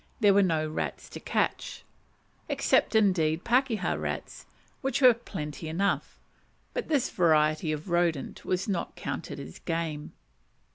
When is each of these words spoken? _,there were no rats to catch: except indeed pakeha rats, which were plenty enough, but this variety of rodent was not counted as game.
_,there 0.19 0.33
were 0.33 0.41
no 0.41 0.67
rats 0.67 1.07
to 1.09 1.19
catch: 1.19 1.83
except 2.49 2.95
indeed 2.95 3.43
pakeha 3.43 3.95
rats, 3.95 4.47
which 4.81 4.99
were 4.99 5.13
plenty 5.13 5.67
enough, 5.67 6.19
but 6.73 6.87
this 6.87 7.11
variety 7.11 7.71
of 7.71 7.87
rodent 7.91 8.43
was 8.43 8.67
not 8.67 8.95
counted 8.95 9.39
as 9.39 9.59
game. 9.59 10.13